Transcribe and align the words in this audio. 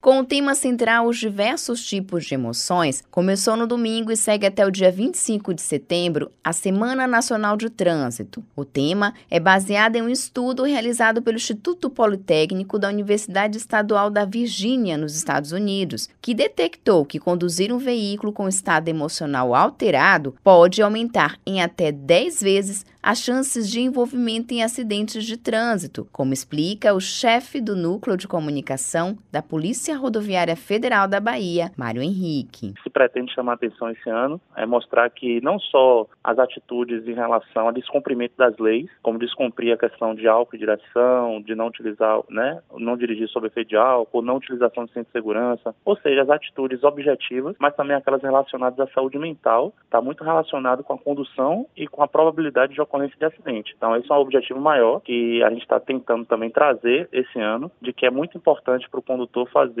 Com 0.00 0.20
o 0.20 0.24
tema 0.24 0.54
central 0.54 1.08
Os 1.08 1.18
diversos 1.18 1.84
tipos 1.84 2.24
de 2.24 2.32
emoções, 2.32 3.02
começou 3.10 3.56
no 3.56 3.66
domingo 3.66 4.12
e 4.12 4.16
segue 4.16 4.46
até 4.46 4.64
o 4.64 4.70
dia 4.70 4.92
25 4.92 5.52
de 5.52 5.60
setembro 5.60 6.30
a 6.42 6.52
Semana 6.52 7.04
Nacional 7.04 7.56
de 7.56 7.68
Trânsito. 7.68 8.44
O 8.54 8.64
tema 8.64 9.12
é 9.28 9.40
baseado 9.40 9.96
em 9.96 10.02
um 10.02 10.08
estudo 10.08 10.62
realizado 10.62 11.20
pelo 11.20 11.36
Instituto 11.36 11.90
Politécnico 11.90 12.78
da 12.78 12.88
Universidade 12.88 13.58
Estadual 13.58 14.08
da 14.08 14.24
Virgínia, 14.24 14.96
nos 14.96 15.16
Estados 15.16 15.50
Unidos, 15.50 16.08
que 16.22 16.32
detectou 16.32 17.04
que 17.04 17.18
conduzir 17.18 17.72
um 17.72 17.78
veículo 17.78 18.32
com 18.32 18.46
estado 18.46 18.86
emocional 18.86 19.52
alterado 19.52 20.36
pode 20.44 20.80
aumentar 20.80 21.40
em 21.44 21.60
até 21.60 21.90
10 21.90 22.40
vezes 22.40 22.86
as 23.02 23.20
chances 23.20 23.70
de 23.70 23.80
envolvimento 23.80 24.52
em 24.52 24.62
acidentes 24.62 25.24
de 25.24 25.36
trânsito, 25.36 26.06
como 26.12 26.34
explica 26.34 26.92
o 26.92 27.00
chefe 27.00 27.60
do 27.60 27.74
Núcleo 27.74 28.16
de 28.16 28.28
Comunicação 28.28 29.16
da 29.32 29.40
Polícia 29.40 29.87
Rodoviária 29.96 30.56
Federal 30.56 31.08
da 31.08 31.20
Bahia, 31.20 31.70
Mário 31.76 32.02
Henrique. 32.02 32.74
Se 32.82 32.90
pretende 32.90 33.32
chamar 33.32 33.54
atenção 33.54 33.90
esse 33.90 34.08
ano 34.08 34.40
é 34.56 34.66
mostrar 34.66 35.08
que 35.10 35.40
não 35.40 35.58
só 35.58 36.06
as 36.22 36.38
atitudes 36.38 37.06
em 37.06 37.14
relação 37.14 37.66
ao 37.66 37.72
descumprimento 37.72 38.34
das 38.36 38.56
leis, 38.58 38.90
como 39.02 39.18
descumprir 39.18 39.72
a 39.72 39.78
questão 39.78 40.14
de 40.14 40.26
álcool 40.26 40.56
e 40.56 40.58
direção, 40.58 41.40
de 41.42 41.54
não 41.54 41.68
utilizar, 41.68 42.20
né, 42.28 42.60
não 42.76 42.96
dirigir 42.96 43.28
sob 43.28 43.46
efeito 43.46 43.68
de 43.68 43.76
álcool, 43.76 44.22
não 44.22 44.36
utilização 44.36 44.84
de 44.84 44.92
centro 44.92 45.08
de 45.08 45.12
segurança, 45.12 45.74
ou 45.84 45.96
seja, 45.96 46.22
as 46.22 46.30
atitudes 46.30 46.82
objetivas, 46.84 47.56
mas 47.58 47.74
também 47.74 47.96
aquelas 47.96 48.22
relacionadas 48.22 48.78
à 48.78 48.86
saúde 48.92 49.18
mental, 49.18 49.72
está 49.84 50.00
muito 50.00 50.22
relacionado 50.24 50.82
com 50.84 50.92
a 50.92 50.98
condução 50.98 51.66
e 51.76 51.86
com 51.86 52.02
a 52.02 52.08
probabilidade 52.08 52.74
de 52.74 52.80
ocorrência 52.80 53.16
de 53.18 53.24
acidente. 53.24 53.74
Então, 53.76 53.96
esse 53.96 54.10
é 54.10 54.14
um 54.14 54.18
objetivo 54.18 54.60
maior 54.60 55.00
que 55.00 55.42
a 55.42 55.50
gente 55.50 55.62
está 55.62 55.80
tentando 55.80 56.24
também 56.24 56.50
trazer 56.50 57.08
esse 57.12 57.38
ano, 57.38 57.70
de 57.80 57.92
que 57.92 58.06
é 58.06 58.10
muito 58.10 58.36
importante 58.36 58.88
para 58.88 59.00
o 59.00 59.02
condutor 59.02 59.48
fazer 59.50 59.77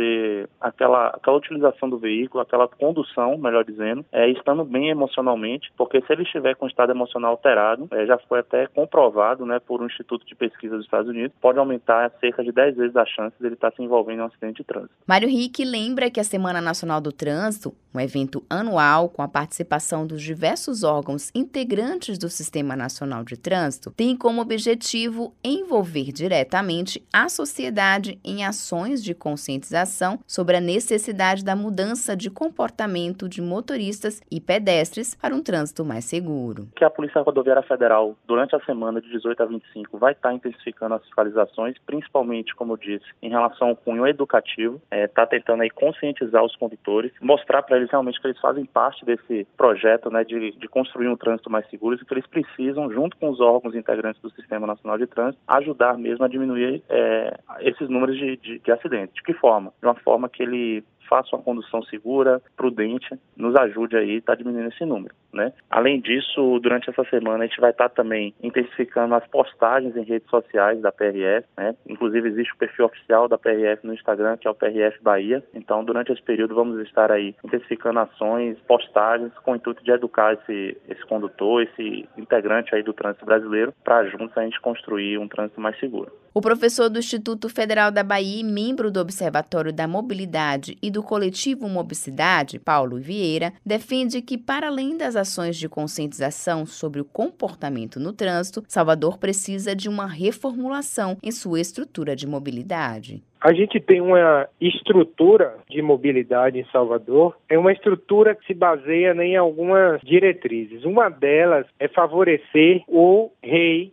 aquela, 0.60 1.08
aquela 1.08 1.36
utilização 1.36 1.88
do 1.88 1.98
veículo, 1.98 2.42
aquela 2.42 2.68
condução, 2.68 3.36
melhor 3.38 3.64
dizendo, 3.64 4.04
é, 4.12 4.28
estando 4.30 4.64
bem 4.64 4.88
emocionalmente, 4.90 5.72
porque 5.76 6.00
se 6.00 6.12
ele 6.12 6.22
estiver 6.22 6.54
com 6.54 6.66
estado 6.66 6.92
emocional 6.92 7.32
alterado, 7.32 7.88
é, 7.90 8.06
já 8.06 8.18
foi 8.18 8.40
até 8.40 8.66
comprovado 8.66 9.44
né, 9.44 9.58
por 9.58 9.82
um 9.82 9.86
instituto 9.86 10.26
de 10.26 10.34
pesquisa 10.34 10.76
dos 10.76 10.84
Estados 10.84 11.08
Unidos, 11.08 11.36
pode 11.40 11.58
aumentar 11.58 12.10
cerca 12.20 12.42
de 12.42 12.52
10 12.52 12.76
vezes 12.76 12.96
a 12.96 13.04
chance 13.06 13.34
dele 13.40 13.54
estar 13.54 13.72
se 13.72 13.82
envolvendo 13.82 14.18
em 14.18 14.22
um 14.22 14.26
acidente 14.26 14.58
de 14.58 14.64
trânsito. 14.64 14.94
Mário 15.06 15.28
Rick 15.28 15.64
lembra 15.64 16.10
que 16.10 16.20
a 16.20 16.24
Semana 16.24 16.60
Nacional 16.60 17.00
do 17.00 17.12
Trânsito, 17.12 17.74
um 17.94 18.00
evento 18.00 18.44
anual 18.48 19.08
com 19.08 19.22
a 19.22 19.28
participação 19.28 20.06
dos 20.06 20.22
diversos 20.22 20.84
órgãos 20.84 21.30
integrantes 21.34 22.18
do 22.18 22.28
Sistema 22.28 22.76
Nacional 22.76 23.24
de 23.24 23.36
Trânsito, 23.36 23.90
tem 23.90 24.16
como 24.16 24.40
objetivo 24.40 25.34
envolver 25.42 26.12
diretamente 26.12 27.02
a 27.12 27.28
sociedade 27.28 28.18
em 28.24 28.44
ações 28.44 29.02
de 29.02 29.14
conscientização 29.14 29.87
sobre 30.26 30.56
a 30.56 30.60
necessidade 30.60 31.44
da 31.44 31.56
mudança 31.56 32.16
de 32.16 32.30
comportamento 32.30 33.28
de 33.28 33.40
motoristas 33.40 34.20
e 34.30 34.40
pedestres 34.40 35.14
para 35.14 35.34
um 35.34 35.42
trânsito 35.42 35.84
mais 35.84 36.04
seguro. 36.04 36.68
Que 36.76 36.84
a 36.84 36.90
Polícia 36.90 37.20
Rodoviária 37.20 37.62
Federal, 37.62 38.16
durante 38.26 38.54
a 38.54 38.60
semana 38.60 39.00
de 39.00 39.08
18 39.10 39.42
a 39.42 39.46
25, 39.46 39.98
vai 39.98 40.12
estar 40.12 40.32
intensificando 40.32 40.94
as 40.94 41.04
fiscalizações, 41.04 41.76
principalmente, 41.86 42.54
como 42.54 42.74
eu 42.74 42.76
disse, 42.76 43.04
em 43.22 43.30
relação 43.30 43.68
ao 43.68 43.76
cunho 43.76 44.06
educativo, 44.06 44.76
está 44.84 44.96
é, 44.96 45.06
tá 45.08 45.26
tentando 45.26 45.62
aí 45.62 45.70
conscientizar 45.70 46.44
os 46.44 46.54
condutores, 46.56 47.12
mostrar 47.20 47.62
para 47.62 47.76
eles 47.76 47.90
realmente 47.90 48.20
que 48.20 48.26
eles 48.26 48.40
fazem 48.40 48.64
parte 48.64 49.04
desse 49.04 49.46
projeto 49.56 50.10
né, 50.10 50.24
de, 50.24 50.52
de 50.52 50.68
construir 50.68 51.08
um 51.08 51.16
trânsito 51.16 51.50
mais 51.50 51.68
seguro 51.68 51.96
e 51.96 52.04
que 52.04 52.14
eles 52.14 52.26
precisam, 52.26 52.90
junto 52.92 53.16
com 53.16 53.30
os 53.30 53.40
órgãos 53.40 53.74
integrantes 53.74 54.20
do 54.20 54.30
Sistema 54.30 54.66
Nacional 54.66 54.98
de 54.98 55.06
Trânsito, 55.06 55.42
ajudar 55.46 55.96
mesmo 55.98 56.24
a 56.24 56.28
diminuir 56.28 56.82
é, 56.88 57.38
esses 57.60 57.88
números 57.88 58.16
de, 58.16 58.36
de, 58.36 58.58
de 58.58 58.72
acidentes. 58.72 59.14
De 59.14 59.22
que 59.22 59.32
forma? 59.34 59.72
De 59.80 59.86
uma 59.86 59.94
forma 59.94 60.28
que 60.28 60.42
ele 60.42 60.84
faça 61.08 61.34
uma 61.34 61.42
condução 61.42 61.82
segura, 61.84 62.40
prudente, 62.56 63.18
nos 63.36 63.56
ajude 63.56 63.96
aí 63.96 64.18
a 64.18 64.22
tá 64.22 64.34
diminuindo 64.34 64.68
esse 64.68 64.84
número. 64.84 65.14
Né? 65.32 65.52
Além 65.70 66.00
disso, 66.00 66.58
durante 66.60 66.88
essa 66.88 67.04
semana 67.04 67.44
a 67.44 67.46
gente 67.46 67.60
vai 67.60 67.70
estar 67.70 67.88
tá 67.88 67.94
também 68.02 68.34
intensificando 68.42 69.14
as 69.14 69.26
postagens 69.26 69.96
em 69.96 70.02
redes 70.02 70.28
sociais 70.30 70.80
da 70.80 70.90
PRF, 70.90 71.46
né? 71.56 71.74
Inclusive 71.86 72.28
existe 72.28 72.52
o 72.54 72.56
perfil 72.56 72.86
oficial 72.86 73.28
da 73.28 73.36
PRF 73.36 73.86
no 73.86 73.92
Instagram, 73.92 74.36
que 74.38 74.48
é 74.48 74.50
o 74.50 74.54
PRF 74.54 75.02
Bahia. 75.02 75.44
Então, 75.54 75.84
durante 75.84 76.12
esse 76.12 76.22
período 76.22 76.54
vamos 76.54 76.80
estar 76.86 77.12
aí 77.12 77.34
intensificando 77.44 78.00
ações, 78.00 78.58
postagens 78.66 79.32
com 79.44 79.52
o 79.52 79.56
intuito 79.56 79.84
de 79.84 79.90
educar 79.90 80.34
esse, 80.34 80.76
esse 80.88 81.04
condutor, 81.06 81.62
esse 81.62 82.08
integrante 82.16 82.74
aí 82.74 82.82
do 82.82 82.92
trânsito 82.92 83.26
brasileiro, 83.26 83.74
para 83.84 84.06
juntos 84.06 84.36
a 84.36 84.42
gente 84.42 84.60
construir 84.60 85.18
um 85.18 85.28
trânsito 85.28 85.60
mais 85.60 85.78
seguro. 85.78 86.10
O 86.34 86.40
professor 86.40 86.88
do 86.88 87.00
Instituto 87.00 87.48
Federal 87.48 87.90
da 87.90 88.04
Bahia, 88.04 88.44
membro 88.44 88.92
do 88.92 89.00
Observatório 89.00 89.72
da 89.72 89.88
Mobilidade 89.88 90.78
e 90.80 90.90
do 90.90 90.97
coletivo 91.02 91.68
Mobicidade, 91.68 92.58
Paulo 92.58 92.98
Vieira, 92.98 93.52
defende 93.64 94.22
que, 94.22 94.38
para 94.38 94.68
além 94.68 94.96
das 94.96 95.16
ações 95.16 95.56
de 95.56 95.68
conscientização 95.68 96.66
sobre 96.66 97.00
o 97.00 97.04
comportamento 97.04 97.98
no 97.98 98.12
trânsito, 98.12 98.62
Salvador 98.68 99.18
precisa 99.18 99.74
de 99.74 99.88
uma 99.88 100.06
reformulação 100.06 101.16
em 101.22 101.30
sua 101.30 101.60
estrutura 101.60 102.14
de 102.14 102.26
mobilidade. 102.26 103.22
A 103.40 103.52
gente 103.52 103.78
tem 103.78 104.00
uma 104.00 104.48
estrutura 104.60 105.54
de 105.70 105.80
mobilidade 105.80 106.58
em 106.58 106.64
Salvador, 106.72 107.36
é 107.48 107.56
uma 107.56 107.72
estrutura 107.72 108.34
que 108.34 108.44
se 108.46 108.54
baseia 108.54 109.12
em 109.22 109.36
algumas 109.36 110.00
diretrizes. 110.00 110.84
Uma 110.84 111.08
delas 111.08 111.64
é 111.78 111.86
favorecer 111.86 112.82
o 112.88 113.30
rei, 113.40 113.92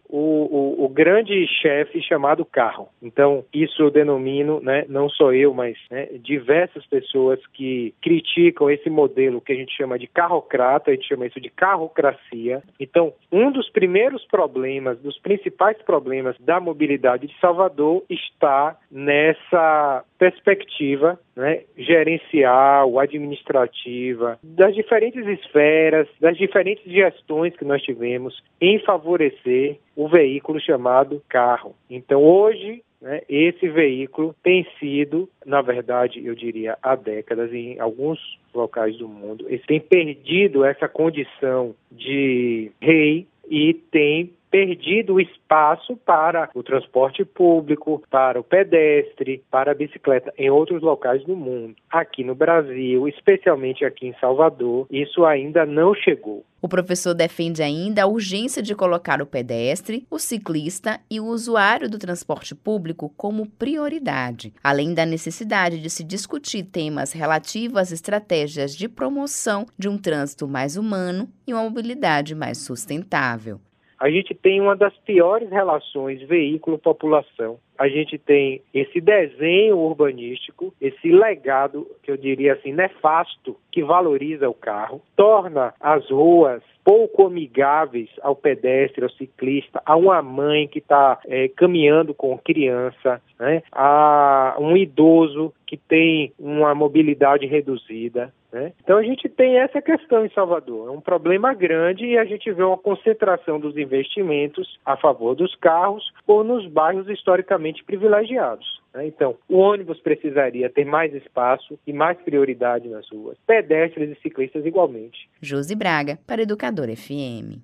grande 0.96 1.46
chefe 1.62 2.02
chamado 2.02 2.46
carro. 2.46 2.88
Então, 3.02 3.44
isso 3.54 3.82
eu 3.82 3.92
denomino, 3.92 4.62
né, 4.62 4.86
não 4.88 5.10
só 5.10 5.34
eu, 5.34 5.54
mas 5.54 5.76
né, 5.92 6.08
diversas 6.22 6.86
pessoas 6.86 7.40
que 7.54 7.94
criticam 8.02 8.70
esse 8.70 8.90
modelo 8.90 9.42
que 9.42 9.52
a 9.52 9.56
gente 9.56 9.76
chama 9.76 10.00
de 10.00 10.08
carrocrata, 10.08 10.90
a 10.90 10.94
gente 10.94 11.08
chama 11.08 11.28
isso 11.28 11.42
de 11.42 11.50
carrocracia. 11.50 12.64
Então, 12.80 13.14
um 13.30 13.52
dos 13.52 13.70
primeiros 13.70 14.26
problemas, 14.26 14.98
dos 15.00 15.20
principais 15.20 15.78
problemas 15.82 16.38
da 16.40 16.62
mobilidade 16.62 17.28
de 17.28 17.40
Salvador 17.40 18.04
está 18.10 18.78
nessa 18.90 19.36
essa 19.46 20.06
perspectiva 20.26 21.20
né, 21.36 21.62
gerencial, 21.78 22.98
administrativa, 22.98 24.40
das 24.44 24.74
diferentes 24.74 25.26
esferas, 25.28 26.08
das 26.20 26.36
diferentes 26.36 26.84
gestões 26.92 27.56
que 27.56 27.64
nós 27.64 27.82
tivemos 27.84 28.42
em 28.60 28.80
favorecer 28.80 29.78
o 29.96 30.08
veículo 30.08 30.60
chamado 30.60 31.22
carro. 31.30 31.76
Então, 31.88 32.24
hoje, 32.24 32.82
né, 33.00 33.22
esse 33.30 33.68
veículo 33.68 34.36
tem 34.42 34.66
sido, 34.80 35.30
na 35.46 35.62
verdade, 35.62 36.26
eu 36.26 36.34
diria, 36.34 36.76
há 36.82 36.96
décadas, 36.96 37.54
em 37.54 37.80
alguns 37.80 38.20
locais 38.52 38.98
do 38.98 39.08
mundo, 39.08 39.46
ele 39.48 39.62
tem 39.68 39.80
perdido 39.80 40.66
essa 40.66 40.88
condição 40.88 41.76
de 41.92 42.72
rei 42.82 43.28
e 43.48 43.76
tem 43.92 44.34
perdido 44.56 45.16
o 45.16 45.20
espaço 45.20 45.98
para 45.98 46.50
o 46.56 46.64
transporte 46.64 47.26
público, 47.26 48.02
para 48.10 48.40
o 48.40 48.44
pedestre, 48.44 49.44
para 49.52 49.72
a 49.72 49.76
bicicleta 49.76 50.34
em 50.38 50.50
outros 50.50 50.82
locais 50.82 51.22
do 51.26 51.36
mundo. 51.36 51.76
Aqui 51.92 52.24
no 52.24 52.34
Brasil, 52.34 53.06
especialmente 53.06 53.84
aqui 53.84 54.08
em 54.08 54.16
Salvador, 54.18 54.88
isso 54.90 55.26
ainda 55.26 55.66
não 55.66 55.94
chegou. 55.94 56.46
O 56.62 56.70
professor 56.70 57.14
defende 57.14 57.62
ainda 57.62 58.04
a 58.04 58.08
urgência 58.08 58.64
de 58.64 58.74
colocar 58.74 59.22
o 59.22 59.26
pedestre, 59.26 60.08
o 60.10 60.18
ciclista 60.18 61.02
e 61.12 61.20
o 61.20 61.26
usuário 61.26 61.90
do 61.90 62.00
transporte 62.00 62.56
público 62.56 63.14
como 63.18 63.46
prioridade, 63.46 64.54
além 64.64 64.94
da 64.94 65.06
necessidade 65.06 65.82
de 65.82 65.90
se 65.90 66.02
discutir 66.02 66.64
temas 66.64 67.12
relativos 67.12 67.78
às 67.78 67.92
estratégias 67.92 68.74
de 68.74 68.88
promoção 68.88 69.66
de 69.78 69.90
um 69.90 69.98
trânsito 69.98 70.48
mais 70.48 70.78
humano 70.78 71.28
e 71.46 71.54
uma 71.54 71.64
mobilidade 71.64 72.34
mais 72.34 72.58
sustentável 72.60 73.60
a 74.00 74.10
gente 74.10 74.34
tem 74.34 74.62
uma 74.62 74.76
das 74.76 74.96
piores 74.98 75.50
relações 75.50 76.22
veículo-população. 76.22 77.58
A 77.78 77.88
gente 77.88 78.18
tem 78.18 78.62
esse 78.74 79.02
desenho 79.02 79.78
urbanístico, 79.78 80.74
esse 80.80 81.12
legado, 81.12 81.88
que 82.04 82.12
eu 82.12 82.18
diria 82.18 82.54
assim, 82.54 82.74
nefasto, 82.74 83.58
que 83.72 83.84
valoriza 83.84 84.50
o 84.50 84.54
carro, 84.54 85.02
torna 85.16 85.74
as 85.80 86.10
ruas 86.10 86.62
pouco 86.86 87.26
amigáveis 87.26 88.10
ao 88.22 88.36
pedestre, 88.36 89.04
ao 89.04 89.10
ciclista, 89.10 89.82
a 89.84 89.96
uma 89.96 90.22
mãe 90.22 90.68
que 90.68 90.78
está 90.78 91.20
é, 91.26 91.48
caminhando 91.48 92.14
com 92.14 92.38
criança, 92.38 93.20
né? 93.40 93.64
a 93.72 94.56
um 94.60 94.78
idoso 94.78 95.52
que 95.66 95.76
tem 95.76 96.32
uma 96.38 96.76
mobilidade 96.76 97.48
reduzida. 97.48 98.32
Né? 98.56 98.72
Então 98.82 98.98
a 98.98 99.04
gente 99.04 99.28
tem 99.28 99.58
essa 99.58 99.82
questão 99.82 100.26
em 100.26 100.30
Salvador. 100.30 100.88
É 100.88 100.92
um 100.92 101.02
problema 101.02 101.54
grande 101.54 102.06
e 102.06 102.18
a 102.18 102.24
gente 102.24 102.50
vê 102.52 102.64
uma 102.64 102.78
concentração 102.78 103.60
dos 103.60 103.76
investimentos 103.76 104.80
a 104.86 104.96
favor 104.96 105.36
dos 105.36 105.54
carros 105.56 106.14
ou 106.26 106.44
nos 106.44 106.66
bairros 106.68 107.10
historicamente 107.10 107.65
privilegiados. 107.84 108.82
Né? 108.94 109.08
Então, 109.08 109.36
o 109.50 109.58
ônibus 109.58 110.00
precisaria 110.00 110.70
ter 110.70 110.86
mais 110.86 111.14
espaço 111.14 111.78
e 111.86 111.92
mais 111.92 112.18
prioridade 112.20 112.88
nas 112.88 113.10
ruas. 113.10 113.38
Pedestres 113.46 114.10
e 114.10 114.22
ciclistas 114.22 114.66
igualmente. 114.66 115.30
Josi 115.42 115.76
Braga, 115.76 116.20
para 116.28 116.44
Educador 116.44 116.88
FM. 116.96 117.60